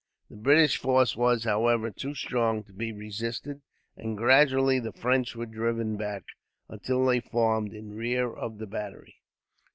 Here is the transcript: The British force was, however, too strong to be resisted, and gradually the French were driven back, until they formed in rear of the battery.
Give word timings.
The 0.31 0.35
British 0.35 0.77
force 0.77 1.15
was, 1.15 1.43
however, 1.43 1.91
too 1.91 2.15
strong 2.15 2.63
to 2.63 2.73
be 2.73 2.91
resisted, 2.91 3.61
and 3.95 4.17
gradually 4.17 4.79
the 4.79 4.91
French 4.91 5.35
were 5.35 5.45
driven 5.45 5.95
back, 5.95 6.23
until 6.67 7.05
they 7.05 7.19
formed 7.19 7.71
in 7.71 7.93
rear 7.93 8.33
of 8.33 8.57
the 8.57 8.65
battery. 8.65 9.21